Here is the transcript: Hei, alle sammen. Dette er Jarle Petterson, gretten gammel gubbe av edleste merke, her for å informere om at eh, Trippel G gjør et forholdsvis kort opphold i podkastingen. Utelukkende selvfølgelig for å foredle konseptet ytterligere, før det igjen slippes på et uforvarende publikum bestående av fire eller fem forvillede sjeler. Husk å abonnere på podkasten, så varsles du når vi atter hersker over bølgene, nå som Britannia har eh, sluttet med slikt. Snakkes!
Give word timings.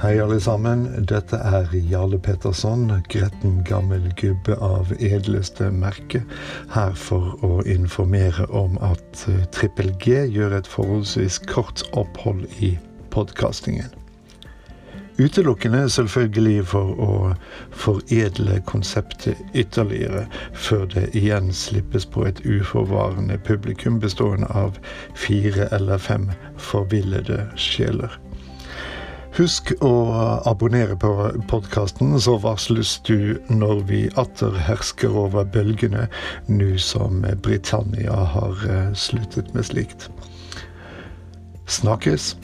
Hei, 0.00 0.22
alle 0.22 0.40
sammen. 0.40 1.04
Dette 1.04 1.36
er 1.36 1.66
Jarle 1.90 2.18
Petterson, 2.18 2.86
gretten 3.12 3.58
gammel 3.68 4.06
gubbe 4.16 4.54
av 4.56 4.94
edleste 4.96 5.66
merke, 5.76 6.22
her 6.72 6.94
for 6.96 7.34
å 7.44 7.58
informere 7.68 8.46
om 8.48 8.78
at 8.80 9.26
eh, 9.28 9.42
Trippel 9.52 9.90
G 10.00 10.22
gjør 10.32 10.56
et 10.56 10.70
forholdsvis 10.72 11.36
kort 11.50 11.84
opphold 11.92 12.46
i 12.64 12.70
podkastingen. 13.12 13.92
Utelukkende 15.20 15.84
selvfølgelig 15.92 16.64
for 16.72 16.96
å 16.96 17.12
foredle 17.76 18.62
konseptet 18.72 19.36
ytterligere, 19.52 20.24
før 20.56 20.88
det 20.96 21.10
igjen 21.12 21.52
slippes 21.52 22.08
på 22.08 22.24
et 22.30 22.40
uforvarende 22.48 23.36
publikum 23.44 24.00
bestående 24.00 24.48
av 24.48 24.80
fire 25.12 25.68
eller 25.76 26.00
fem 26.00 26.30
forvillede 26.72 27.50
sjeler. 27.60 28.16
Husk 29.40 29.70
å 29.80 29.90
abonnere 30.44 30.98
på 31.00 31.10
podkasten, 31.48 32.10
så 32.20 32.34
varsles 32.42 32.98
du 33.08 33.38
når 33.48 33.78
vi 33.88 34.00
atter 34.20 34.52
hersker 34.66 35.14
over 35.16 35.46
bølgene, 35.48 36.02
nå 36.52 36.74
som 36.76 37.22
Britannia 37.40 38.18
har 38.34 38.60
eh, 38.68 38.90
sluttet 38.92 39.54
med 39.56 39.64
slikt. 39.64 40.10
Snakkes! 41.72 42.34